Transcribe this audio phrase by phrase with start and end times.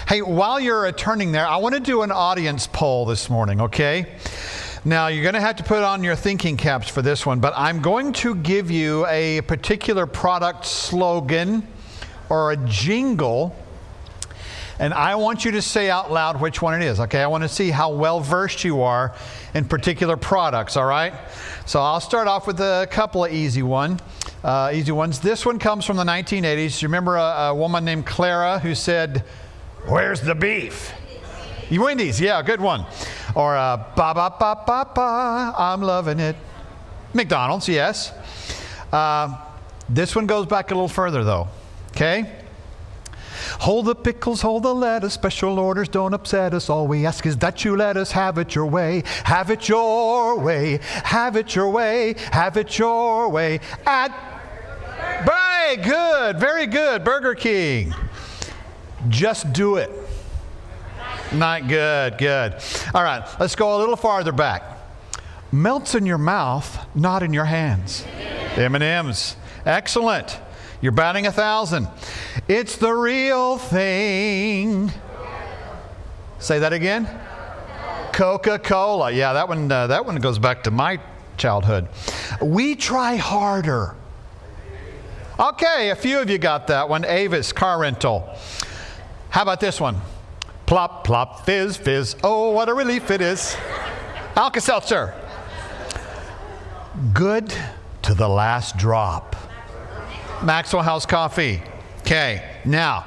[0.09, 4.17] Hey, while you're turning there, I want to do an audience poll this morning, okay?
[4.83, 7.53] Now, you're going to have to put on your thinking caps for this one, but
[7.55, 11.65] I'm going to give you a particular product slogan
[12.27, 13.55] or a jingle
[14.79, 17.21] and I want you to say out loud which one it is, okay?
[17.21, 19.13] I want to see how well versed you are
[19.53, 21.13] in particular products, all right?
[21.65, 23.99] So I'll start off with a couple of easy one,
[24.43, 25.19] uh, easy ones.
[25.19, 26.81] This one comes from the 1980s.
[26.81, 29.23] You remember a, a woman named Clara who said,
[29.87, 30.91] "Where's the beef?"
[31.69, 32.85] You Wendy's, yeah, good one.
[33.35, 36.35] Or uh, ba ba ba ba ba, I'm loving it.
[37.13, 38.11] McDonald's, yes.
[38.91, 39.37] Uh,
[39.87, 41.47] this one goes back a little further though.
[41.91, 42.42] Okay.
[43.61, 45.13] Hold the pickles, hold the lettuce.
[45.13, 46.69] Special orders don't upset us.
[46.69, 49.03] All we ask is that you let us have it your way.
[49.23, 50.79] Have it your way.
[51.03, 52.15] Have it your way.
[52.31, 53.59] Have it your way.
[53.85, 54.11] At
[55.25, 57.03] Bye, good, very good.
[57.03, 57.93] Burger King.
[59.09, 59.89] Just do it.
[61.31, 62.55] Not good, good.
[62.93, 64.63] All right, let's go a little farther back.
[65.51, 68.05] Melts in your mouth, not in your hands.
[68.55, 69.35] M&M's.
[69.65, 70.39] Excellent.
[70.83, 71.87] You're batting a thousand.
[72.49, 74.91] It's the real thing.
[76.39, 77.07] Say that again.
[78.11, 79.09] Coca Cola.
[79.09, 80.99] Yeah, that one, uh, that one goes back to my
[81.37, 81.87] childhood.
[82.41, 83.95] We try harder.
[85.39, 87.05] Okay, a few of you got that one.
[87.05, 88.37] Avis car rental.
[89.29, 89.95] How about this one?
[90.65, 92.17] Plop, plop, fizz, fizz.
[92.25, 93.55] Oh, what a relief it is.
[94.35, 95.13] Alka Seltzer.
[97.13, 97.55] Good
[98.01, 99.37] to the last drop.
[100.43, 101.61] Maxwell House Coffee.
[102.01, 103.05] Okay, now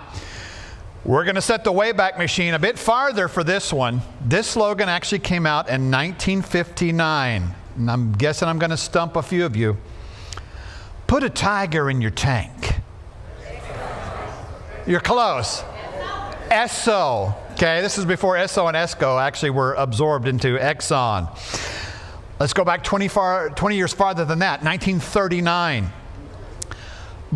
[1.04, 4.00] we're going to set the Wayback Machine a bit farther for this one.
[4.24, 9.22] This slogan actually came out in 1959, and I'm guessing I'm going to stump a
[9.22, 9.76] few of you.
[11.06, 12.76] Put a tiger in your tank.
[14.86, 15.62] You're close.
[16.50, 17.36] Esso.
[17.52, 21.28] Okay, this is before Esso and Enco actually were absorbed into Exxon.
[22.40, 25.92] Let's go back 20, far, 20 years farther than that, 1939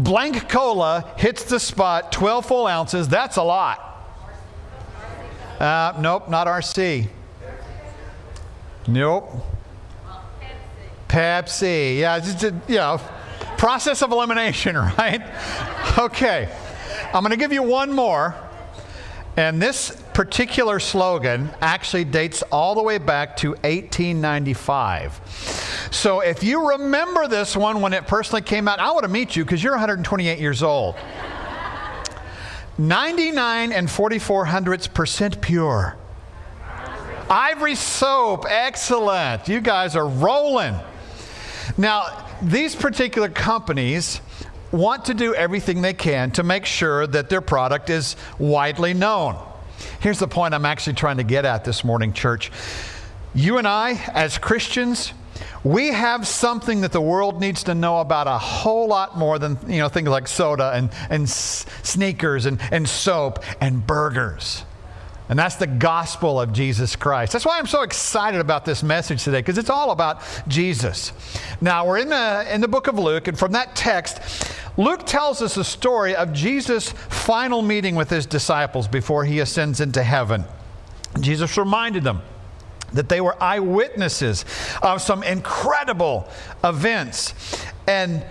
[0.03, 3.09] blank cola hits the spot 12 full ounces.
[3.09, 3.87] That's a lot.
[5.59, 7.09] Uh, nope, not RC.
[8.88, 9.31] Nope.
[11.09, 11.99] Pepsi.
[11.99, 13.00] Yeah, just, you know,
[13.59, 15.21] process of elimination, right?
[15.99, 16.49] Okay.
[17.12, 18.34] I'm going to give you one more.
[19.37, 25.88] And this particular slogan actually dates all the way back to 1895.
[25.91, 29.37] So if you remember this one when it personally came out, I want to meet
[29.37, 30.97] you because you're 128 years old.
[32.78, 35.97] 99 and 44 hundredths percent pure.
[37.28, 39.49] Ivory soap, excellent.
[39.49, 40.75] You guys are rolling.
[41.76, 44.20] Now, these particular companies
[44.72, 49.50] want to do everything they can to make sure that their product is widely known.
[50.00, 52.50] Here's the point I'm actually trying to get at this morning, church.
[53.34, 55.12] You and I, as Christians,
[55.62, 59.58] we have something that the world needs to know about a whole lot more than
[59.69, 64.64] you know things like soda and, and sneakers and, and soap and burgers.
[65.30, 67.32] And that's the gospel of Jesus Christ.
[67.32, 71.12] That's why I'm so excited about this message today, because it's all about Jesus.
[71.60, 74.20] Now, we're in the, in the book of Luke, and from that text,
[74.76, 79.80] Luke tells us the story of Jesus' final meeting with his disciples before he ascends
[79.80, 80.44] into heaven.
[81.20, 82.22] Jesus reminded them
[82.92, 84.44] that they were eyewitnesses
[84.82, 86.28] of some incredible
[86.64, 87.34] events.
[87.87, 88.26] And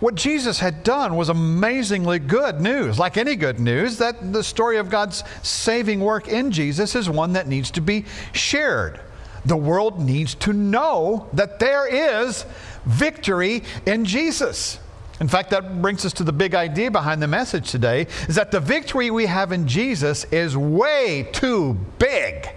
[0.00, 2.98] what Jesus had done was amazingly good news.
[2.98, 7.32] Like any good news, that the story of God's saving work in Jesus is one
[7.32, 9.00] that needs to be shared.
[9.44, 12.44] The world needs to know that there is
[12.84, 14.78] victory in Jesus.
[15.20, 18.52] In fact, that brings us to the big idea behind the message today is that
[18.52, 22.48] the victory we have in Jesus is way too big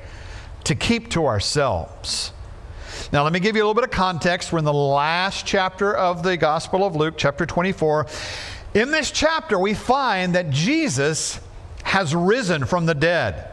[0.65, 2.33] to keep to ourselves.
[3.11, 4.53] Now, let me give you a little bit of context.
[4.53, 8.05] We're in the last chapter of the Gospel of Luke, chapter 24.
[8.73, 11.41] In this chapter, we find that Jesus
[11.83, 13.51] has risen from the dead.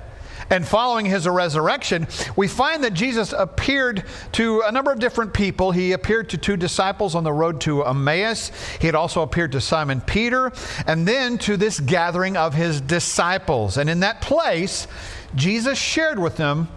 [0.48, 2.06] And following his resurrection,
[2.36, 5.72] we find that Jesus appeared to a number of different people.
[5.72, 8.52] He appeared to two disciples on the road to Emmaus.
[8.80, 10.52] He had also appeared to Simon Peter,
[10.86, 13.76] and then to this gathering of his disciples.
[13.76, 14.86] And in that place,
[15.34, 16.68] Jesus shared with them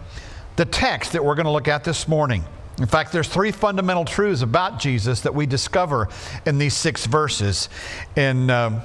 [0.56, 2.44] the text that we're going to look at this morning.
[2.82, 6.08] In fact, there's three fundamental truths about Jesus that we discover
[6.44, 7.68] in these six verses
[8.16, 8.80] in um,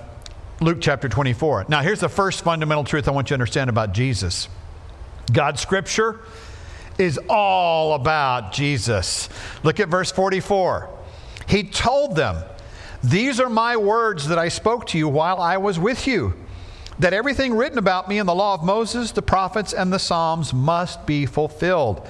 [0.62, 1.66] Luke chapter 24.
[1.68, 4.50] Now, here's the first fundamental truth I want you to understand about Jesus.
[5.34, 6.20] God's scripture
[7.00, 9.30] is all about Jesus.
[9.64, 10.92] Look at verse 44.
[11.48, 12.44] He told them,
[13.04, 16.36] These are my words that I spoke to you while I was with you,
[17.00, 20.54] that everything written about me in the law of Moses, the prophets, and the Psalms
[20.54, 22.08] must be fulfilled.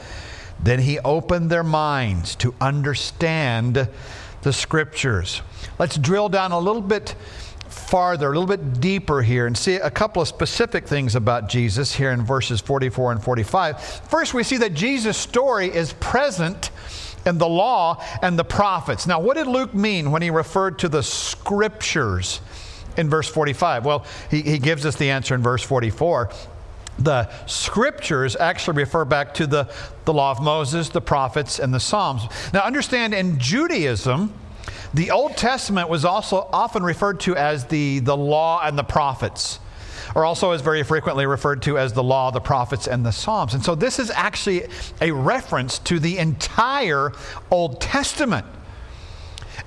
[0.62, 3.88] Then he opened their minds to understand
[4.42, 5.42] the scriptures.
[5.80, 7.16] Let's drill down a little bit
[7.68, 11.96] farther, a little bit deeper here, and see a couple of specific things about Jesus
[11.96, 13.82] here in verses 44 and 45.
[14.10, 16.72] First, we see that Jesus' story is present
[17.26, 19.06] in the law and the prophets.
[19.06, 22.42] Now, what did Luke mean when he referred to the scriptures
[22.96, 23.86] in verse 45?
[23.86, 26.32] Well, he, he gives us the answer in verse 44
[27.00, 29.70] the scriptures actually refer back to the,
[30.06, 32.24] the law of Moses, the prophets, and the Psalms.
[32.54, 34.34] Now, understand in Judaism,
[34.94, 39.60] the Old Testament was also often referred to as the, the law and the prophets,
[40.16, 43.54] or also is very frequently referred to as the law, the prophets, and the Psalms.
[43.54, 44.64] And so this is actually
[45.02, 47.12] a reference to the entire
[47.52, 48.46] Old Testament.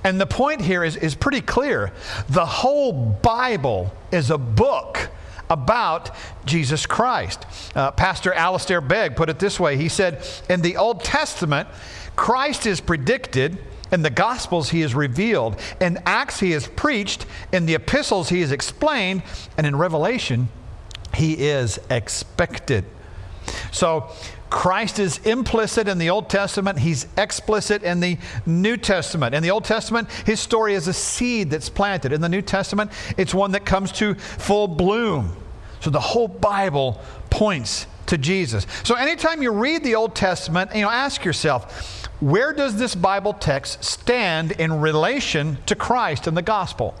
[0.03, 1.93] And the point here is, is pretty clear.
[2.27, 5.09] The whole Bible is a book
[5.51, 6.09] about
[6.45, 7.45] Jesus Christ.
[7.75, 11.67] Uh, Pastor Alistair Begg put it this way He said, In the Old Testament,
[12.15, 13.59] Christ is predicted
[13.91, 15.59] in the Gospels, he is revealed.
[15.81, 17.25] In Acts, he is preached.
[17.51, 19.21] In the epistles, he is explained.
[19.57, 20.47] And in Revelation,
[21.13, 22.85] he is expected.
[23.71, 24.09] So,
[24.49, 29.33] Christ is implicit in the Old Testament, he's explicit in the New Testament.
[29.33, 32.11] In the Old Testament, his story is a seed that's planted.
[32.11, 35.37] In the New Testament, it's one that comes to full bloom.
[35.81, 38.65] So the whole Bible points to Jesus.
[38.83, 43.33] So anytime you read the Old Testament, you know, ask yourself, where does this Bible
[43.33, 46.93] text stand in relation to Christ and the gospel?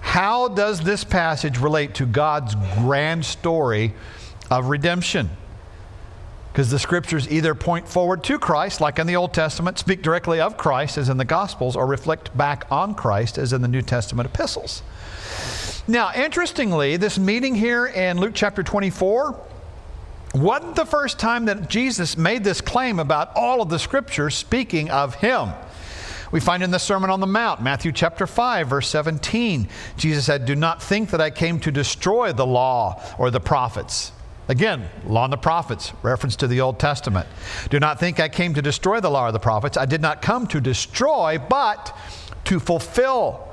[0.00, 3.94] How does this passage relate to God's grand story
[4.50, 5.30] of redemption?
[6.52, 10.40] Because the scriptures either point forward to Christ, like in the Old Testament, speak directly
[10.40, 13.82] of Christ, as in the Gospels, or reflect back on Christ, as in the New
[13.82, 14.82] Testament epistles.
[15.88, 19.40] Now, interestingly, this meeting here in Luke chapter 24
[20.34, 24.90] wasn't the first time that Jesus made this claim about all of the scriptures speaking
[24.90, 25.50] of him.
[26.30, 30.46] We find in the Sermon on the Mount, Matthew chapter 5, verse 17, Jesus said,
[30.46, 34.12] Do not think that I came to destroy the law or the prophets.
[34.46, 37.26] Again, law and the prophets, reference to the Old Testament.
[37.68, 39.76] Do not think I came to destroy the law or the prophets.
[39.76, 41.96] I did not come to destroy, but
[42.44, 43.49] to fulfill.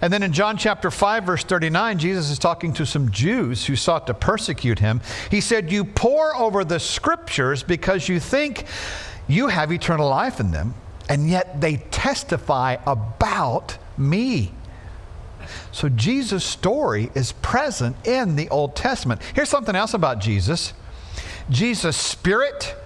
[0.00, 3.76] And then in John chapter 5, verse 39, Jesus is talking to some Jews who
[3.76, 5.00] sought to persecute him.
[5.30, 8.64] He said, You pore over the scriptures because you think
[9.28, 10.74] you have eternal life in them,
[11.08, 14.52] and yet they testify about me.
[15.72, 19.20] So Jesus' story is present in the Old Testament.
[19.34, 20.72] Here's something else about Jesus
[21.50, 22.76] Jesus' spirit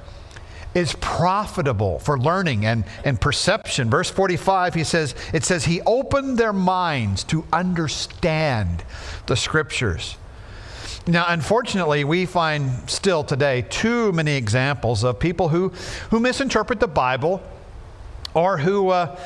[0.75, 3.89] is profitable for learning and, and perception.
[3.89, 8.84] Verse 45, he says, it says, He opened their minds to understand
[9.27, 10.17] the scriptures.
[11.06, 15.69] Now, unfortunately, we find still today too many examples of people who,
[16.10, 17.43] who misinterpret the Bible
[18.32, 19.19] or who uh,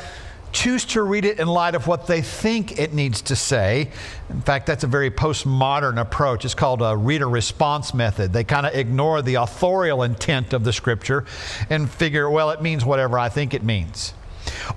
[0.52, 3.90] choose to read it in light of what they think it needs to say.
[4.30, 6.44] In fact, that's a very postmodern approach.
[6.44, 8.32] It's called a reader response method.
[8.32, 11.24] They kind of ignore the authorial intent of the scripture
[11.70, 14.14] and figure, well, it means whatever I think it means.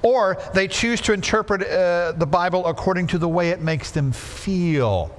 [0.01, 4.11] Or they choose to interpret uh, the Bible according to the way it makes them
[4.11, 5.15] feel.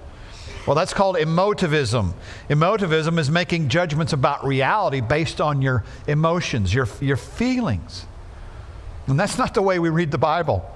[0.67, 2.13] Well, that's called emotivism.
[2.49, 8.07] Emotivism is making judgments about reality based on your emotions, your, your feelings.
[9.07, 10.69] And that's not the way we read the Bible.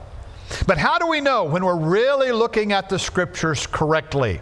[0.66, 4.40] But how do we know when we're really looking at the scriptures correctly?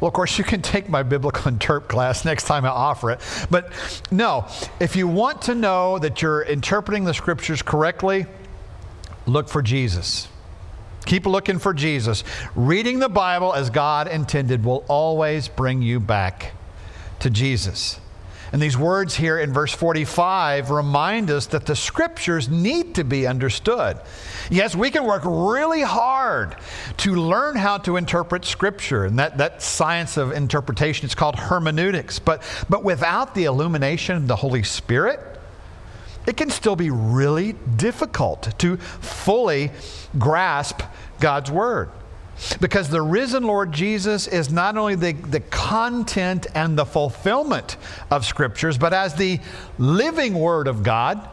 [0.00, 3.20] Well, of course, you can take my biblical interp class next time I offer it.
[3.50, 3.72] But
[4.10, 4.46] no,
[4.80, 8.26] if you want to know that you're interpreting the scriptures correctly,
[9.26, 10.28] look for Jesus.
[11.04, 12.24] Keep looking for Jesus.
[12.54, 16.52] Reading the Bible as God intended will always bring you back
[17.20, 18.00] to Jesus.
[18.52, 23.26] And these words here in verse 45 remind us that the scriptures need to be
[23.26, 23.98] understood.
[24.50, 26.56] Yes, we can work really hard
[26.98, 32.18] to learn how to interpret scripture, and that, that science of interpretation is called hermeneutics.
[32.18, 35.20] But, but without the illumination of the Holy Spirit,
[36.26, 39.70] it can still be really difficult to fully
[40.18, 40.82] grasp
[41.20, 41.90] God's Word.
[42.60, 47.76] Because the risen Lord Jesus is not only the, the content and the fulfillment
[48.10, 49.40] of Scriptures, but as the
[49.78, 51.28] living Word of God,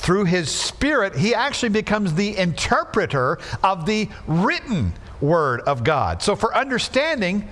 [0.00, 6.22] through His Spirit, He actually becomes the interpreter of the written Word of God.
[6.22, 7.48] So, for understanding,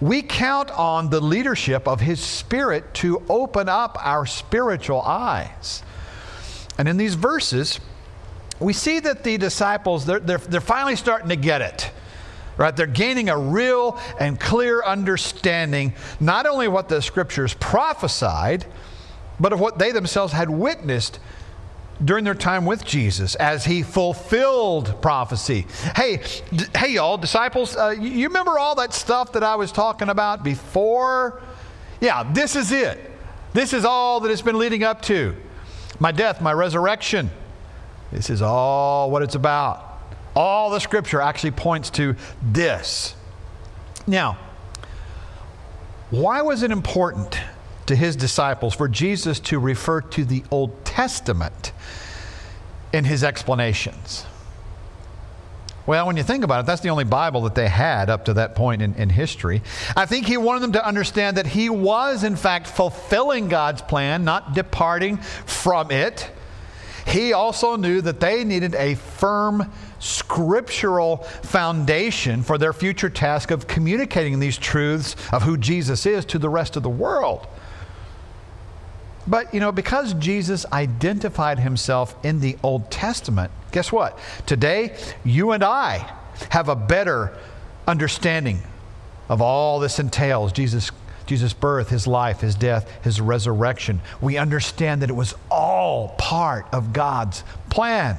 [0.00, 5.82] we count on the leadership of His Spirit to open up our spiritual eyes.
[6.76, 7.78] And in these verses,
[8.58, 11.90] we see that the disciples, they're, they're, they're finally starting to get it
[12.56, 12.74] right?
[12.74, 18.66] They're gaining a real and clear understanding, not only what the scriptures prophesied,
[19.40, 21.18] but of what they themselves had witnessed
[22.04, 25.66] during their time with Jesus as he fulfilled prophecy.
[25.94, 26.20] Hey,
[26.52, 30.42] d- hey, y'all, disciples, uh, you remember all that stuff that I was talking about
[30.42, 31.40] before?
[32.00, 33.10] Yeah, this is it.
[33.52, 35.36] This is all that it's been leading up to.
[36.00, 37.30] My death, my resurrection.
[38.10, 39.83] This is all what it's about.
[40.34, 43.14] All the scripture actually points to this.
[44.06, 44.38] Now,
[46.10, 47.38] why was it important
[47.86, 51.72] to his disciples for Jesus to refer to the Old Testament
[52.92, 54.26] in his explanations?
[55.86, 58.34] Well, when you think about it, that's the only Bible that they had up to
[58.34, 59.60] that point in, in, history.
[59.94, 64.24] I think he wanted them to understand that he was, in fact, fulfilling God's plan,
[64.24, 66.30] not departing from it.
[67.06, 69.70] He also knew that they needed a firm
[70.04, 76.38] scriptural foundation for their future task of communicating these truths of who Jesus is to
[76.38, 77.46] the rest of the world.
[79.26, 84.18] But, you know, because Jesus identified himself in the Old Testament, guess what?
[84.44, 86.12] Today, you and I
[86.50, 87.36] have a better
[87.86, 88.60] understanding
[89.30, 90.90] of all this entails Jesus
[91.26, 94.02] Jesus' birth, his life, his death, his resurrection.
[94.20, 98.18] We understand that it was all part of God's plan.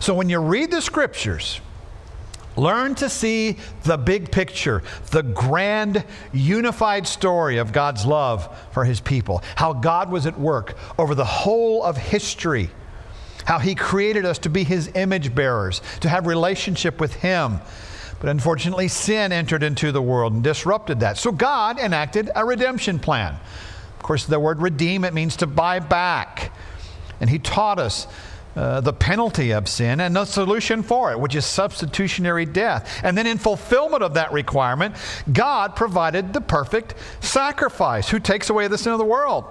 [0.00, 1.60] So when you read the scriptures,
[2.56, 9.00] learn to see the big picture, the grand, unified story of God's love for his
[9.00, 12.70] people, how God was at work over the whole of history,
[13.44, 17.60] how he created us to be his image bearers, to have relationship with him.
[18.20, 21.18] But unfortunately, sin entered into the world and disrupted that.
[21.18, 23.34] So God enacted a redemption plan.
[23.96, 26.52] Of course, the word redeem, it means to buy back.
[27.20, 28.06] And he taught us
[28.56, 33.00] uh, the penalty of sin and the solution for it, which is substitutionary death.
[33.02, 34.94] And then, in fulfillment of that requirement,
[35.32, 39.44] God provided the perfect sacrifice who takes away the sin of the world.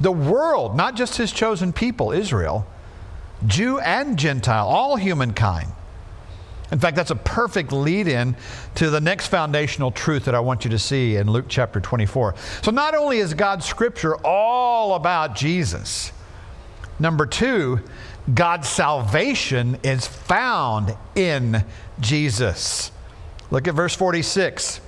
[0.00, 2.66] The world, not just his chosen people, Israel,
[3.46, 5.68] Jew and Gentile, all humankind.
[6.72, 8.36] In fact, that's a perfect lead in
[8.74, 12.34] to the next foundational truth that I want you to see in Luke chapter 24.
[12.62, 16.12] So, not only is God's scripture all about Jesus,
[16.98, 17.80] Number two,
[18.32, 21.64] God's salvation is found in
[22.00, 22.90] Jesus.
[23.50, 24.80] Look at verse 46.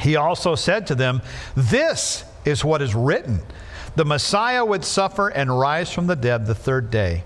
[0.00, 1.20] He also said to them,
[1.54, 3.42] This is what is written
[3.94, 7.24] the Messiah would suffer and rise from the dead the third day,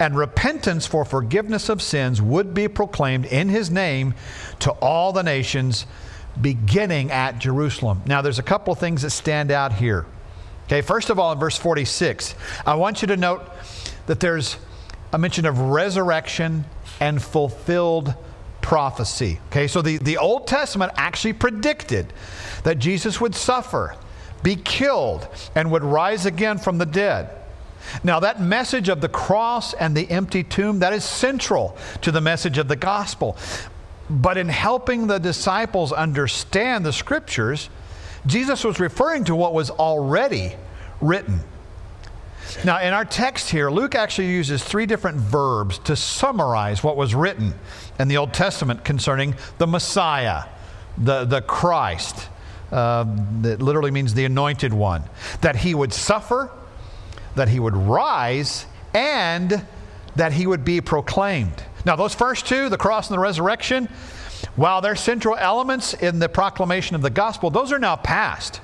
[0.00, 4.14] and repentance for forgiveness of sins would be proclaimed in his name
[4.60, 5.86] to all the nations,
[6.40, 8.02] beginning at Jerusalem.
[8.04, 10.06] Now, there's a couple of things that stand out here.
[10.68, 12.34] Okay, first of all, in verse 46,
[12.66, 13.42] I want you to note
[14.04, 14.58] that there's
[15.14, 16.66] a mention of resurrection
[17.00, 18.12] and fulfilled
[18.60, 19.40] prophecy.
[19.46, 22.12] Okay, so the, the Old Testament actually predicted
[22.64, 23.96] that Jesus would suffer,
[24.42, 27.30] be killed, and would rise again from the dead.
[28.04, 32.20] Now, that message of the cross and the empty tomb, that is central to the
[32.20, 33.38] message of the gospel.
[34.10, 37.70] But in helping the disciples understand the scriptures,
[38.26, 40.54] Jesus was referring to what was already
[41.00, 41.40] written.
[42.64, 47.14] Now, in our text here, Luke actually uses three different verbs to summarize what was
[47.14, 47.54] written
[47.98, 50.44] in the Old Testament concerning the Messiah,
[50.96, 52.28] the, the Christ.
[52.72, 53.04] Uh,
[53.42, 55.02] that literally means the anointed one.
[55.42, 56.50] That he would suffer,
[57.34, 59.64] that he would rise, and
[60.16, 61.62] that he would be proclaimed.
[61.84, 63.88] Now, those first two, the cross and the resurrection,
[64.58, 68.60] while they're central elements in the proclamation of the gospel, those are now past.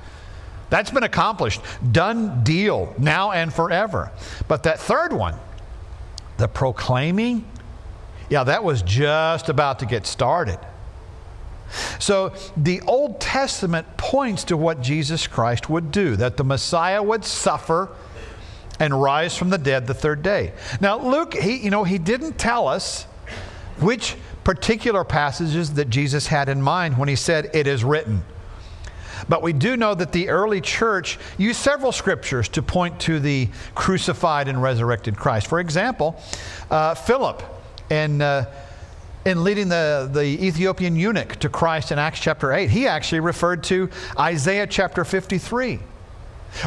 [0.68, 1.60] That's been accomplished.
[1.92, 4.10] Done deal, now and forever.
[4.48, 5.36] But that third one,
[6.36, 7.44] the proclaiming,
[8.28, 10.58] yeah, that was just about to get started.
[12.00, 17.24] So the Old Testament points to what Jesus Christ would do, that the Messiah would
[17.24, 17.94] suffer
[18.80, 20.54] and rise from the dead the third day.
[20.80, 23.04] Now, Luke, he, you know, he didn't tell us
[23.78, 28.22] which particular passages that Jesus had in mind when he said, It is written.
[29.28, 33.48] But we do know that the early church used several scriptures to point to the
[33.74, 35.46] crucified and resurrected Christ.
[35.46, 36.20] For example,
[36.70, 37.42] uh, Philip
[37.90, 38.52] in, uh,
[39.24, 43.62] in leading the, the Ethiopian eunuch to Christ in Acts chapter 8, he actually referred
[43.64, 45.80] to Isaiah chapter 53.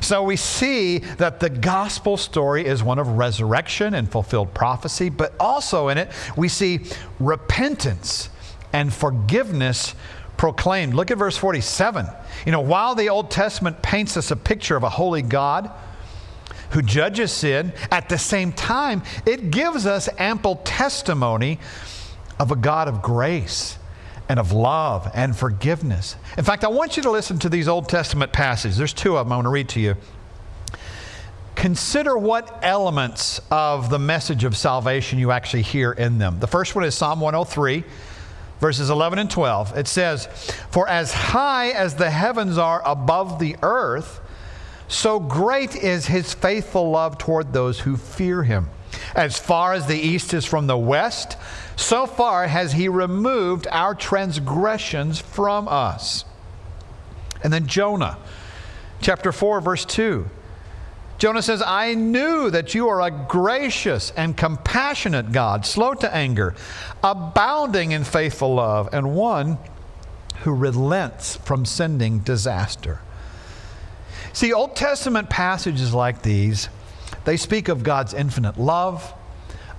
[0.00, 5.34] So we see that the gospel story is one of resurrection and fulfilled prophecy, but
[5.38, 6.80] also in it we see
[7.18, 8.30] repentance
[8.72, 9.94] and forgiveness
[10.36, 10.94] proclaimed.
[10.94, 12.06] Look at verse 47.
[12.46, 15.70] You know, while the Old Testament paints us a picture of a holy God
[16.70, 21.60] who judges sin, at the same time, it gives us ample testimony
[22.40, 23.78] of a God of grace
[24.28, 26.16] and of love and forgiveness.
[26.38, 28.76] In fact, I want you to listen to these Old Testament passages.
[28.76, 29.96] There's two of them I want to read to you.
[31.54, 36.40] Consider what elements of the message of salvation you actually hear in them.
[36.40, 37.84] The first one is Psalm 103,
[38.58, 39.76] verses 11 and 12.
[39.76, 40.26] It says,
[40.70, 44.20] For as high as the heavens are above the earth,
[44.88, 48.68] so great is his faithful love toward those who fear him.
[49.14, 51.36] As far as the east is from the west,
[51.76, 56.24] so far has he removed our transgressions from us.
[57.42, 58.18] And then Jonah,
[59.00, 60.28] chapter 4, verse 2.
[61.18, 66.54] Jonah says, I knew that you are a gracious and compassionate God, slow to anger,
[67.02, 69.58] abounding in faithful love, and one
[70.40, 73.00] who relents from sending disaster.
[74.32, 76.68] See, Old Testament passages like these,
[77.24, 79.14] they speak of God's infinite love,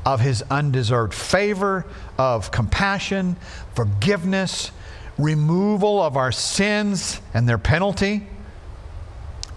[0.06, 1.86] of his undeserved favor,
[2.18, 3.36] of compassion,
[3.76, 4.72] forgiveness,
[5.18, 8.28] removal of our sins and their penalty.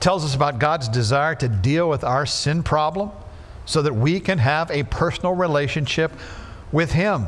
[0.00, 3.10] tells us about God's desire to deal with our sin problem
[3.64, 6.12] so that we can have a personal relationship
[6.70, 7.26] with him,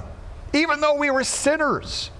[0.52, 2.10] even though we were sinners.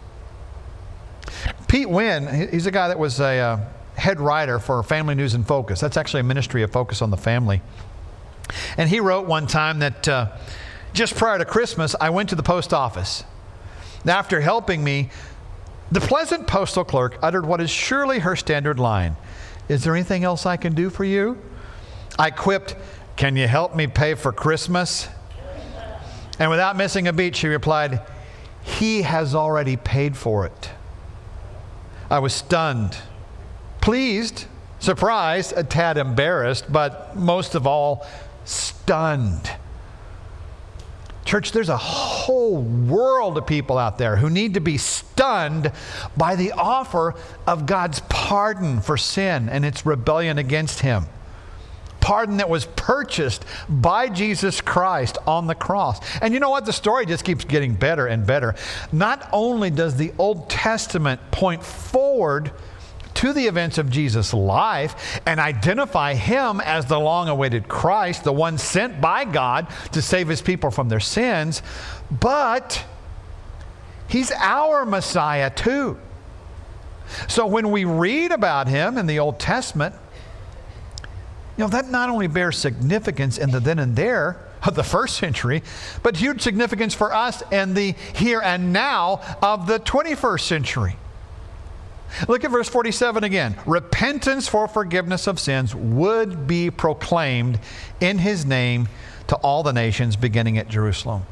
[1.68, 3.60] Pete Wynn, he's a guy that was a uh,
[3.96, 5.80] head writer for Family News and Focus.
[5.80, 7.60] That's actually a ministry of focus on the family.
[8.76, 10.28] And he wrote one time that uh,
[10.92, 13.24] just prior to Christmas, I went to the post office.
[14.06, 15.10] After helping me,
[15.90, 19.16] the pleasant postal clerk uttered what is surely her standard line
[19.68, 21.38] Is there anything else I can do for you?
[22.18, 22.76] I quipped,
[23.16, 25.08] Can you help me pay for Christmas?
[26.38, 28.00] And without missing a beat, she replied,
[28.62, 30.70] He has already paid for it.
[32.10, 32.96] I was stunned,
[33.80, 34.46] pleased,
[34.78, 38.06] surprised, a tad embarrassed, but most of all,
[38.48, 39.50] stunned.
[41.24, 45.70] Church, there's a whole world of people out there who need to be stunned
[46.16, 47.14] by the offer
[47.46, 51.04] of God's pardon for sin and its rebellion against Him.
[52.00, 56.00] Pardon that was purchased by Jesus Christ on the cross.
[56.22, 56.64] And you know what?
[56.64, 58.54] The story just keeps getting better and better.
[58.90, 62.52] Not only does the Old Testament point forward
[63.18, 68.32] to the events of Jesus' life and identify him as the long awaited Christ, the
[68.32, 71.60] one sent by God to save his people from their sins,
[72.12, 72.84] but
[74.06, 75.98] he's our Messiah too.
[77.26, 79.96] So when we read about him in the Old Testament,
[81.56, 85.16] you know, that not only bears significance in the then and there of the first
[85.16, 85.64] century,
[86.04, 90.96] but huge significance for us in the here and now of the 21st century.
[92.26, 93.56] Look at verse 47 again.
[93.66, 97.60] Repentance for forgiveness of sins would be proclaimed
[98.00, 98.88] in his name
[99.28, 101.24] to all the nations, beginning at Jerusalem.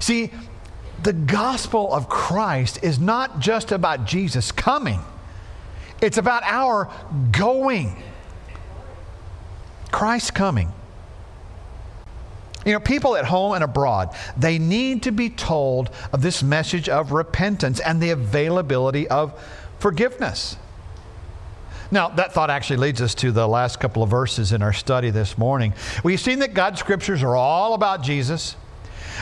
[0.00, 0.30] See,
[1.02, 5.00] the gospel of Christ is not just about Jesus coming,
[6.00, 6.90] it's about our
[7.30, 8.02] going.
[9.90, 10.72] Christ coming.
[12.66, 16.88] You know, people at home and abroad, they need to be told of this message
[16.88, 19.32] of repentance and the availability of
[19.78, 20.56] forgiveness.
[21.90, 25.10] Now, that thought actually leads us to the last couple of verses in our study
[25.10, 25.72] this morning.
[26.04, 28.56] We've seen that God's scriptures are all about Jesus.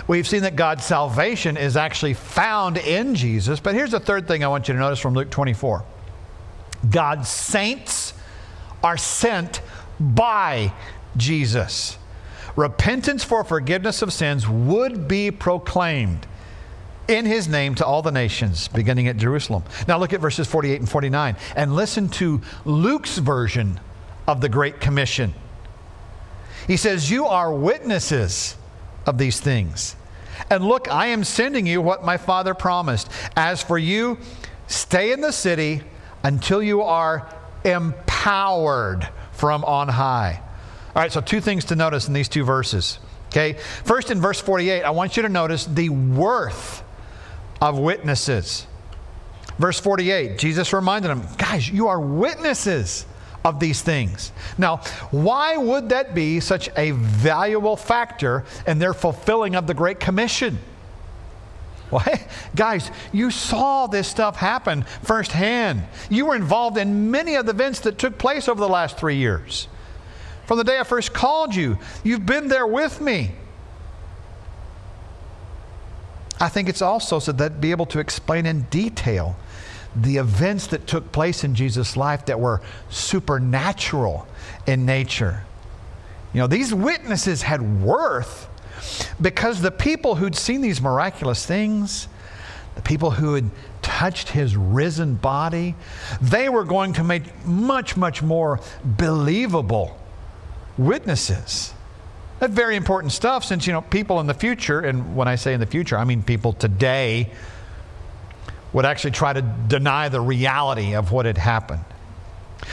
[0.08, 3.60] We've seen that God's salvation is actually found in Jesus.
[3.60, 5.84] But here's the third thing I want you to notice from Luke 24
[6.90, 8.14] God's saints
[8.82, 9.60] are sent
[10.00, 10.72] by
[11.16, 11.98] Jesus.
[12.56, 16.26] Repentance for forgiveness of sins would be proclaimed
[17.08, 19.62] in his name to all the nations, beginning at Jerusalem.
[19.86, 23.80] Now look at verses 48 and 49 and listen to Luke's version
[24.26, 25.34] of the Great Commission.
[26.66, 28.56] He says, You are witnesses
[29.06, 29.96] of these things.
[30.50, 33.08] And look, I am sending you what my father promised.
[33.36, 34.18] As for you,
[34.66, 35.82] stay in the city
[36.22, 37.32] until you are
[37.64, 40.42] empowered from on high.
[40.94, 42.98] All right, so two things to notice in these two verses.
[43.28, 46.82] Okay, first in verse 48, I want you to notice the worth
[47.60, 48.66] of witnesses.
[49.58, 53.06] Verse 48, Jesus reminded them, guys, you are witnesses
[53.44, 54.32] of these things.
[54.58, 54.78] Now,
[55.10, 60.58] why would that be such a valuable factor in their fulfilling of the Great Commission?
[61.90, 65.84] Well, hey, guys, you saw this stuff happen firsthand.
[66.10, 69.16] You were involved in many of the events that took place over the last three
[69.16, 69.68] years.
[70.46, 73.32] From the day I first called you, you've been there with me.
[76.38, 79.36] I think it's also so that be able to explain in detail
[79.94, 84.26] the events that took place in Jesus' life that were supernatural
[84.66, 85.44] in nature.
[86.34, 88.48] You know, these witnesses had worth
[89.20, 92.08] because the people who'd seen these miraculous things,
[92.74, 95.74] the people who had touched his risen body,
[96.20, 99.98] they were going to make much, much more believable
[100.76, 101.72] witnesses.
[102.38, 105.54] That's very important stuff since, you know, people in the future, and when I say
[105.54, 107.30] in the future, I mean people today,
[108.72, 111.84] would actually try to deny the reality of what had happened.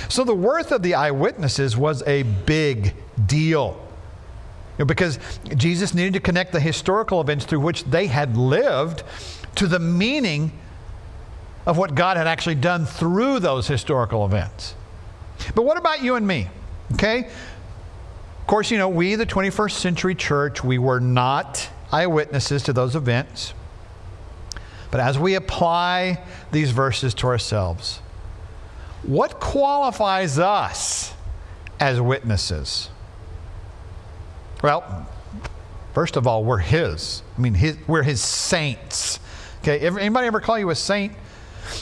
[0.10, 2.94] So the worth of the eyewitnesses was a big
[3.26, 3.80] deal.
[4.78, 5.20] You know, because
[5.56, 9.04] Jesus needed to connect the historical events through which they had lived
[9.56, 10.52] to the meaning
[11.66, 14.76] of what God had actually done through those historical events.
[15.56, 16.48] But what about you and me?
[16.94, 17.30] Okay?
[18.44, 22.94] Of course, you know, we, the 21st century church, we were not eyewitnesses to those
[22.94, 23.54] events.
[24.92, 28.00] But as we apply these verses to ourselves,
[29.04, 31.14] what qualifies us
[31.80, 32.90] as witnesses?
[34.62, 35.08] Well,
[35.94, 37.24] first of all, we're His.
[37.38, 39.22] I mean, his, we're His saints.
[39.62, 41.14] Okay, anybody ever call you a saint?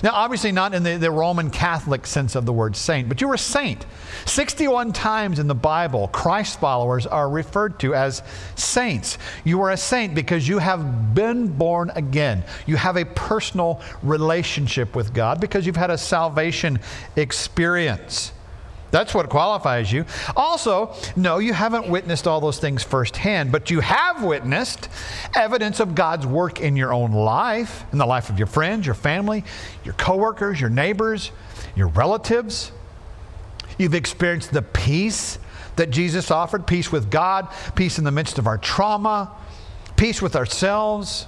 [0.04, 3.34] Now, obviously, not in the, the, Roman Catholic sense of the word saint, but you're
[3.34, 3.86] a saint.
[4.26, 8.24] 61 times in the Bible, Christ followers are referred to as
[8.56, 9.18] saints.
[9.44, 12.44] You are a saint because you have been born again.
[12.66, 16.80] You have a personal relationship with God because you've had a salvation
[17.16, 18.32] experience.
[18.92, 20.06] That's what qualifies you.
[20.36, 24.90] Also, no, you haven't witnessed all those things firsthand, but you have witnessed
[25.36, 28.96] evidence of God's work in your own life, in the life of your friends, your
[28.96, 29.44] family,
[29.84, 31.32] your coworkers, your neighbors,
[31.76, 32.72] your relatives.
[33.78, 35.40] You've experienced the peace
[35.78, 39.32] that Jesus offered peace with God, peace in the midst of our trauma,
[39.96, 41.28] peace with ourselves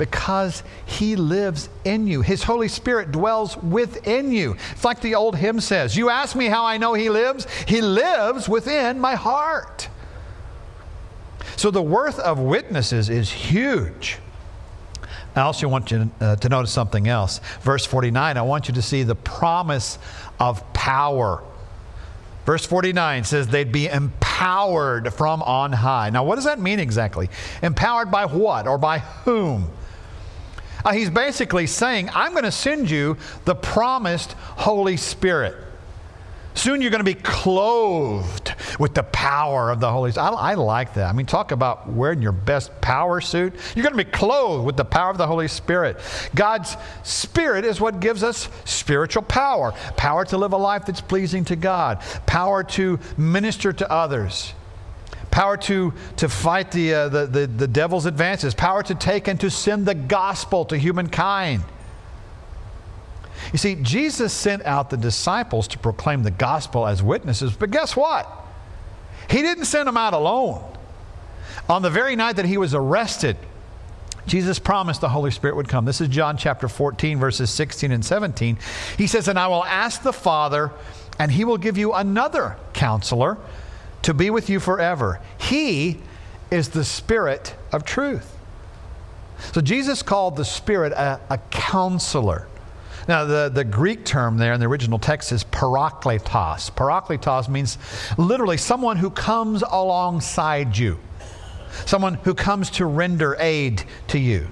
[0.00, 2.22] because He lives in you.
[2.22, 4.56] His Holy Spirit dwells within you.
[4.72, 7.46] It's like the old hymn says You ask me how I know He lives?
[7.68, 9.88] He lives within my heart.
[11.56, 14.16] So the worth of witnesses is huge.
[15.36, 17.40] I also want you uh, to notice something else.
[17.60, 19.98] Verse 49, I want you to see the promise
[20.40, 21.42] of power.
[22.46, 26.08] Verse 49 says they'd be empowered from on high.
[26.08, 27.28] Now, what does that mean exactly?
[27.62, 29.70] Empowered by what or by whom?
[30.84, 35.56] Uh, he's basically saying, I'm going to send you the promised Holy Spirit.
[36.54, 40.26] Soon you're going to be clothed with the power of the Holy Spirit.
[40.26, 41.08] I, I, like that.
[41.08, 43.54] I mean, talk about wearing your best power suit.
[43.74, 45.98] You're going to be clothed with the power of the Holy Spirit.
[46.34, 51.44] God's Spirit is what gives us spiritual power power to live a life that's pleasing
[51.46, 54.52] to God, power to minister to others,
[55.30, 59.40] power to, to fight the, uh, the, the, the devil's advances, power to take and
[59.40, 61.62] to send the gospel to humankind.
[63.52, 67.96] You see, Jesus sent out the disciples to proclaim the gospel as witnesses, but guess
[67.96, 68.28] what?
[69.28, 70.64] He didn't send them out alone.
[71.68, 73.36] On the very night that he was arrested,
[74.26, 75.84] Jesus promised the Holy Spirit would come.
[75.84, 78.58] This is John chapter 14, verses 16 and 17.
[78.98, 80.70] He says, And I will ask the Father,
[81.18, 83.38] and he will give you another counselor
[84.02, 85.20] to be with you forever.
[85.38, 85.98] He
[86.50, 88.36] is the Spirit of truth.
[89.52, 92.46] So Jesus called the Spirit a, a counselor.
[93.08, 96.70] Now, the, the Greek term there in the original text is parakletos.
[96.72, 97.78] Parakletos means
[98.18, 100.98] literally someone who comes alongside you,
[101.86, 104.48] someone who comes to render aid to you.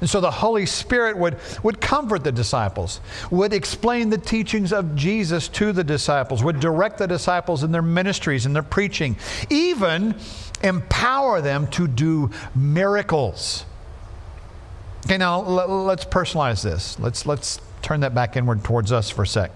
[0.00, 3.00] And so the Holy Spirit would, would comfort the disciples,
[3.30, 7.82] would explain the teachings of Jesus to the disciples, would direct the disciples in their
[7.82, 9.16] ministries and their preaching,
[9.50, 10.14] even
[10.62, 13.64] empower them to do miracles.
[15.06, 16.98] Okay, now let's personalize this.
[16.98, 19.50] Let's, let's turn that back inward towards us for a sec.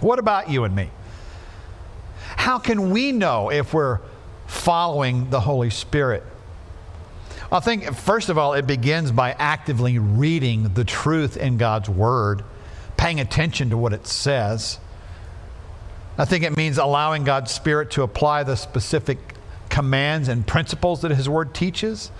[0.00, 0.90] What about you and me?
[2.36, 4.00] How can we know if we're
[4.46, 6.22] following the Holy Spirit?
[7.54, 12.42] I think, first of all, it begins by actively reading the truth in God's Word,
[12.96, 14.80] paying attention to what it says.
[16.18, 19.18] I think it means allowing God's Spirit to apply the specific
[19.68, 22.10] commands and principles that His Word teaches.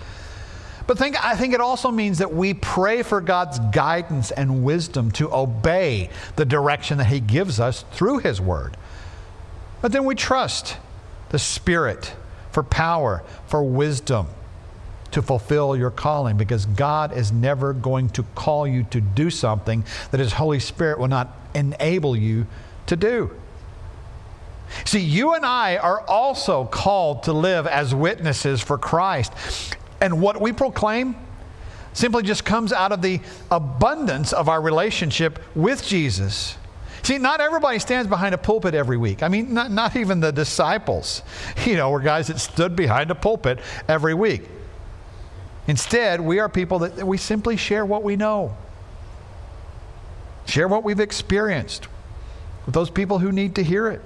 [0.87, 5.11] But think, I think it also means that we pray for God's guidance and wisdom
[5.13, 8.77] to obey the direction that He gives us through His Word.
[9.81, 10.77] But then we trust
[11.27, 12.15] the Spirit
[12.51, 14.27] for power, for wisdom
[15.11, 19.83] to fulfill your calling because God is never going to call you to do something
[20.11, 22.47] that His Holy Spirit will not enable you
[22.87, 23.31] to do.
[24.83, 29.31] See, you and I are also called to live as witnesses for Christ.
[30.01, 31.15] And what we proclaim
[31.93, 36.57] simply just comes out of the abundance of our relationship with Jesus.
[37.03, 39.21] See, not everybody stands behind a pulpit every week.
[39.21, 41.21] I mean, not, not even the disciples,
[41.65, 44.41] you know, were guys that stood behind a pulpit every week.
[45.67, 48.55] Instead, we are people that, that we simply share what we know,
[50.45, 51.87] share what we've experienced
[52.65, 54.01] with those people who need to hear it.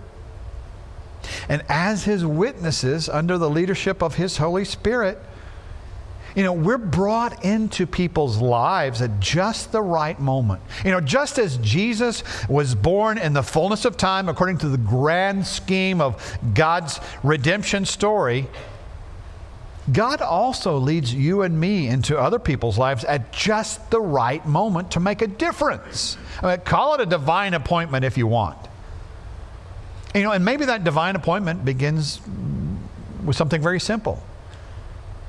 [1.50, 5.17] And as his witnesses under the leadership of his Holy Spirit,
[6.36, 10.62] you know, we're brought into people's lives at just the right moment.
[10.86, 14.78] You know, just as Jesus was born in the fullness of time according to the
[14.78, 18.48] grand scheme of God's redemption story,
[19.91, 24.91] God also leads you and me into other people's lives at just the right moment
[24.91, 26.17] to make a difference.
[26.41, 28.58] I mean, call it a divine appointment if you want.
[30.13, 32.19] You know, and maybe that divine appointment begins
[33.23, 34.23] with something very simple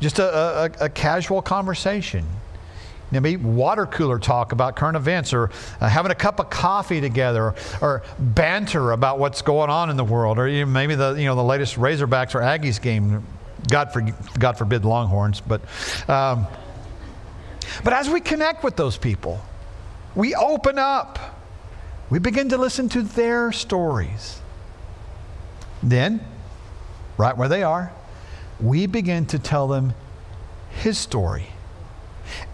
[0.00, 2.26] just a, a, a casual conversation.
[3.12, 7.54] Maybe water cooler talk about current events, or uh, having a cup of coffee together,
[7.80, 11.34] or, banter about what's going on in the world, or even maybe the you know
[11.34, 13.24] the latest Razorbacks or Aggies game.
[13.68, 14.02] God, for,
[14.38, 15.62] God forbid Longhorns, but
[16.08, 16.46] um,
[17.84, 19.40] but as we connect with those people,
[20.14, 21.18] we open up.
[22.10, 24.40] We begin to listen to their stories.
[25.82, 26.20] Then,
[27.16, 27.92] right where they are,
[28.58, 29.94] we begin to tell them
[30.70, 31.46] his story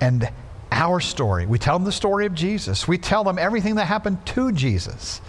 [0.01, 0.29] and
[0.71, 1.47] our story.
[1.47, 2.87] We tell them the story of Jesus.
[2.87, 5.21] We tell them everything that happened to Jesus.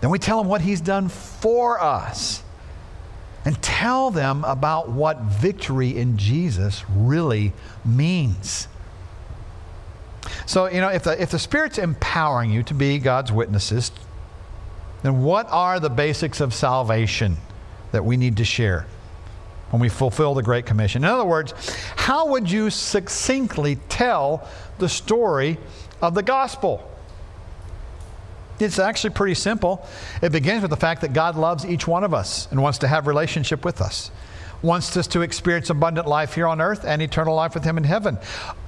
[0.00, 2.42] Then we tell them what he's done for us
[3.48, 8.68] and tell them about what victory in Jesus really means.
[10.44, 13.90] So, you know, if the, if the Spirit's empowering you to be God's witnesses,
[15.02, 17.38] then what are the basics of salvation
[17.90, 18.86] that we need to share?
[19.70, 21.04] when we fulfill the Great Commission.
[21.04, 21.52] In other words,
[21.94, 25.58] how would you succinctly tell the story
[26.00, 26.90] of the gospel?
[28.60, 29.86] It's actually pretty simple.
[30.22, 32.88] It begins with the fact that God loves each one of us and wants to
[32.88, 34.10] have relationship with us.
[34.62, 37.84] Wants us to experience abundant life here on earth and eternal life with him in
[37.84, 38.18] heaven.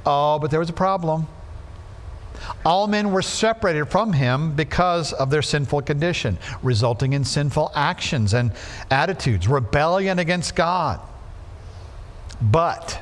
[0.06, 1.26] Oh, but there was a problem.
[2.64, 8.34] All men were separated from him because of their sinful condition, resulting in sinful actions
[8.34, 8.52] and
[8.90, 11.00] attitudes, rebellion against God.
[12.40, 13.00] But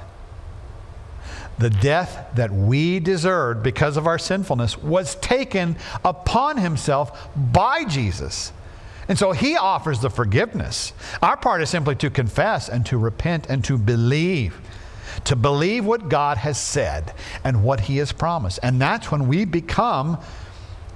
[1.58, 8.52] the death that we deserved because of our sinfulness was taken upon himself by Jesus.
[9.08, 10.92] And so he offers the forgiveness.
[11.22, 14.60] Our part is simply to confess and to repent and to believe
[15.24, 17.12] to believe what God has said
[17.44, 18.60] and what He has promised.
[18.62, 20.18] And that's when we become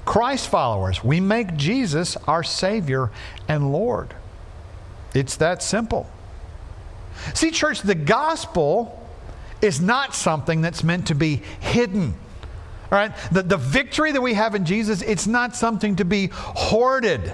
[0.05, 1.03] Christ followers.
[1.03, 3.11] We make Jesus our Savior
[3.49, 4.15] and Lord.
[5.15, 6.09] It's that simple.
[7.35, 9.02] See, church, the gospel
[9.63, 12.15] is not something that's meant to be hidden.
[12.91, 13.13] All right?
[13.31, 17.33] The, the victory that we have in Jesus, it's not something to be hoarded.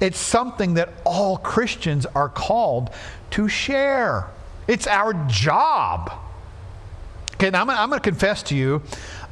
[0.00, 2.90] It's something that all Christians are called
[3.30, 4.30] to share.
[4.68, 6.12] It's our job.
[7.34, 8.82] Okay, now I'm, I'm going to confess to you,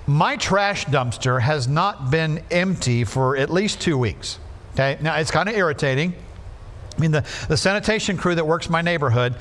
[0.07, 4.39] my trash dumpster has not been empty for at least two weeks.
[4.75, 6.15] Okay, now it's kind of irritating.
[6.97, 9.35] I mean, the, the sanitation crew that works my neighborhood,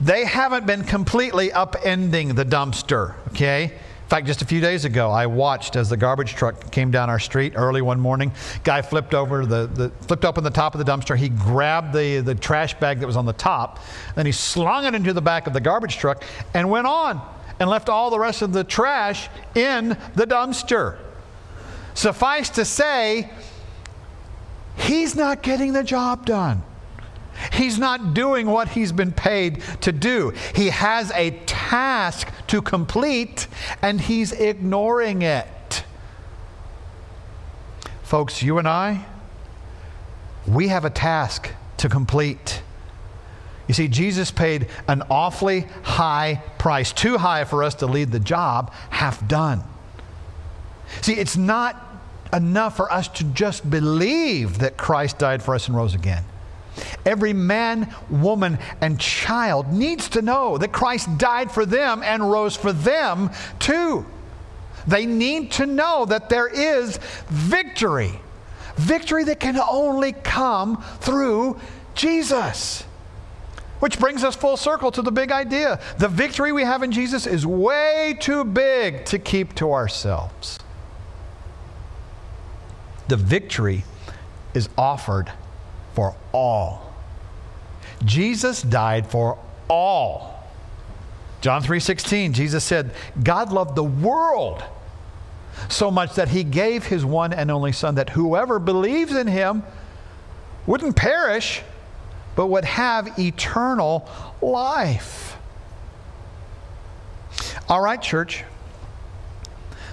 [0.00, 3.64] they haven't been completely upending the dumpster, okay?
[3.64, 7.08] In fact, just a few days ago, I watched as the garbage truck came down
[7.08, 8.30] our street early one morning.
[8.62, 11.16] Guy flipped over the, the flipped open the top of the dumpster.
[11.16, 13.78] He grabbed the, the trash bag that was on the top,
[14.14, 17.26] then he slung it into the back of the garbage truck and went on
[17.58, 20.98] and left all the rest of the trash in the dumpster.
[21.94, 23.30] Suffice to say,
[24.76, 26.62] he's not getting the job done.
[27.52, 30.32] He's not doing what he's been paid to do.
[30.54, 33.46] He has a task to complete
[33.80, 35.84] and he's ignoring it.
[38.02, 39.06] Folks, you and I,
[40.46, 42.62] we have a task to complete.
[43.68, 48.20] You see, Jesus paid an awfully high price, too high for us to leave the
[48.20, 49.62] job half done.
[51.00, 51.88] See, it's not
[52.32, 56.24] enough for us to just believe that Christ died for us and rose again.
[57.04, 62.56] Every man, woman, and child needs to know that Christ died for them and rose
[62.56, 64.06] for them too.
[64.86, 68.20] They need to know that there is victory.
[68.76, 71.60] Victory that can only come through
[71.94, 72.84] Jesus.
[73.80, 75.80] Which brings us full circle to the big idea.
[75.98, 80.58] The victory we have in Jesus is way too big to keep to ourselves.
[83.08, 83.84] The victory
[84.54, 85.32] is offered
[85.94, 86.92] for all.
[88.04, 90.48] Jesus died for all.
[91.40, 94.62] John 3:16 Jesus said, God loved the world
[95.68, 99.62] so much that he gave his one and only son that whoever believes in him
[100.66, 101.62] wouldn't perish
[102.34, 104.08] but would have eternal
[104.40, 105.36] life.
[107.68, 108.44] All right, church.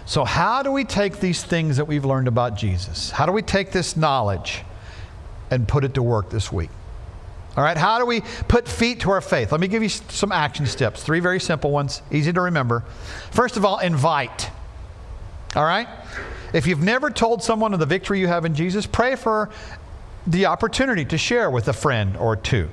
[0.05, 3.11] So, how do we take these things that we've learned about Jesus?
[3.11, 4.63] How do we take this knowledge
[5.51, 6.69] and put it to work this week.
[7.57, 9.51] All right, how do we put feet to our faith?
[9.51, 11.03] Let me give you some action steps.
[11.03, 12.85] Three very simple ones, easy to remember.
[13.31, 14.49] First of all, invite.
[15.55, 15.87] All right?
[16.53, 19.49] If you've never told someone of the victory you have in Jesus, pray for
[20.25, 22.69] the opportunity to share with a friend or two.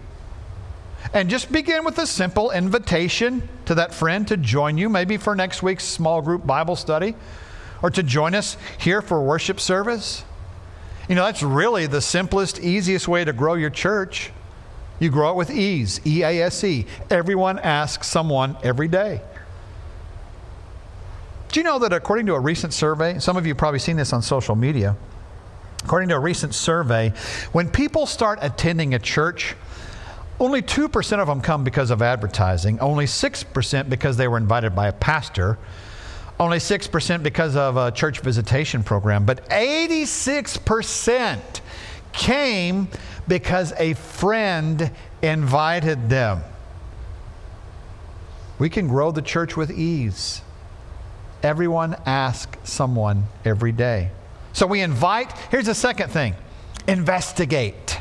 [1.15, 5.35] And just begin with a simple invitation to that friend to join you, maybe for
[5.35, 7.15] next week's small group Bible study,
[7.83, 10.25] or to join us here for worship service.
[11.09, 14.31] You know, that's really the simplest, easiest way to grow your church.
[14.99, 16.87] You grow it with ease, E A S E.
[17.11, 19.21] Everyone asks someone every day.
[21.49, 24.13] Do you know that according to a recent survey, some of you probably seen this
[24.13, 24.97] on social media,
[25.85, 27.13] according to a recent survey,
[27.53, 29.55] when people start attending a church,
[30.41, 34.89] only 2% of them come because of advertising, only 6% because they were invited by
[34.89, 35.57] a pastor,
[36.39, 41.61] only 6% because of a church visitation program, but 86%
[42.13, 42.89] came
[43.27, 44.91] because a friend
[45.23, 46.43] invited them.
[48.59, 50.43] We can grow the church with ease.
[51.43, 54.11] Everyone asks someone every day.
[54.53, 56.35] So we invite, here's the second thing
[56.89, 58.01] investigate.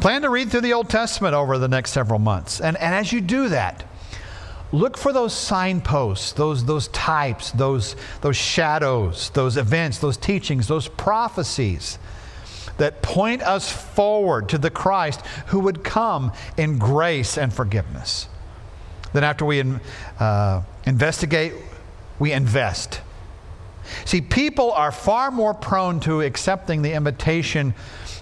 [0.00, 2.60] Plan to read through the Old Testament over the next several months.
[2.60, 3.84] And, and as you do that,
[4.72, 10.88] look for those signposts, those, those types, those, those shadows, those events, those teachings, those
[10.88, 11.98] prophecies
[12.78, 18.28] that point us forward to the Christ who would come in grace and forgiveness.
[19.12, 19.62] Then, after we
[20.18, 21.52] uh, investigate,
[22.18, 23.00] we invest.
[24.04, 27.74] See, people are far more prone to accepting the invitation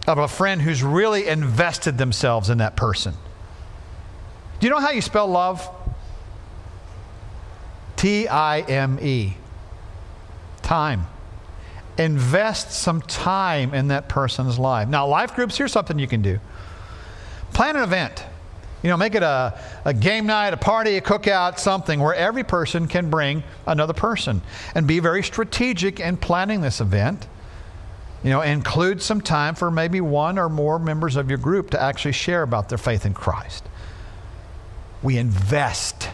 [0.07, 3.15] of a friend who's really invested themselves in that person.
[4.61, 5.69] Do you know how you spell love?
[7.99, 9.35] T I M E.
[10.63, 11.07] Time.
[11.99, 14.89] Invest some time in that person's life.
[14.89, 16.39] Now, life groups, here's something you can do
[17.53, 18.25] plan an event.
[18.85, 22.45] You know, make it a, a game night, a party, a cookout, something where every
[22.45, 24.41] person can bring another person
[24.77, 27.27] and be very strategic in planning this event.
[28.23, 31.83] You know, include some time for maybe one or more members of your group to
[31.83, 33.65] actually share about their faith in Christ.
[35.03, 36.11] We invest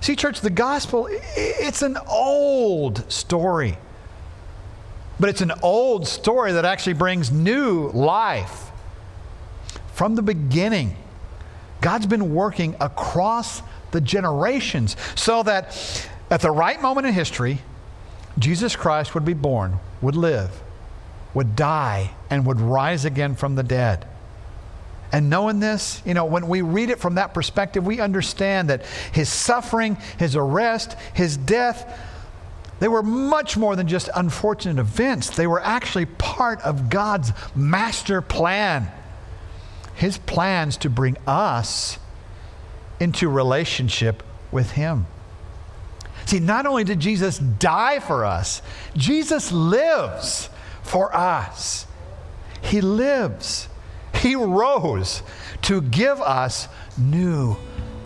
[0.00, 3.78] See, church, the gospel, it's an old story.
[5.20, 8.70] But it's an old story that actually brings new life.
[9.92, 10.96] From the beginning,
[11.80, 17.60] God's been working across the generations so that at the right moment in history,
[18.38, 20.62] Jesus Christ would be born, would live,
[21.34, 24.06] would die, and would rise again from the dead.
[25.10, 28.84] And knowing this, you know, when we read it from that perspective, we understand that
[29.12, 31.98] his suffering, his arrest, his death,
[32.80, 35.30] they were much more than just unfortunate events.
[35.30, 38.90] They were actually part of God's master plan.
[39.94, 41.98] His plans to bring us
[43.00, 45.06] into relationship with him.
[46.26, 48.60] See, not only did Jesus die for us,
[48.96, 50.50] Jesus lives
[50.82, 51.86] for us.
[52.60, 53.68] He lives.
[54.20, 55.22] He rose
[55.62, 57.56] to give us new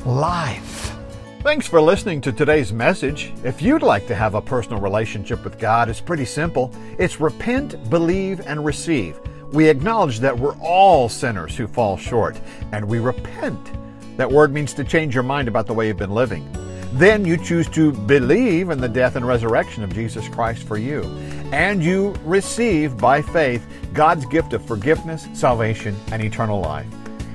[0.04, 0.94] life.
[1.42, 3.32] Thanks for listening to today's message.
[3.44, 6.72] If you'd like to have a personal relationship with God, it's pretty simple.
[6.98, 9.18] It's repent, believe, and receive.
[9.52, 12.40] We acknowledge that we're all sinners who fall short,
[12.72, 13.72] and we repent.
[14.18, 16.46] That word means to change your mind about the way you've been living.
[16.92, 21.02] Then you choose to believe in the death and resurrection of Jesus Christ for you.
[21.52, 26.86] And you receive by faith God's gift of forgiveness, salvation, and eternal life.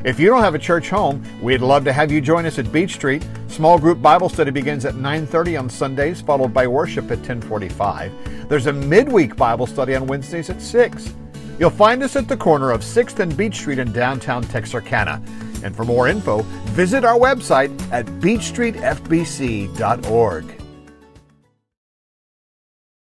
[0.04, 2.72] If you don't have a church home, we'd love to have you join us at
[2.72, 3.26] Beech Street.
[3.48, 8.12] Small group Bible study begins at 9:30 on Sundays, followed by worship at 10:45.
[8.50, 11.14] There's a midweek Bible study on Wednesdays at 6.
[11.60, 15.22] You'll find us at the corner of 6th and Beech Street in downtown Texarkana.
[15.64, 16.44] And for more info,
[16.74, 20.57] visit our website at beechstreetfbc.org.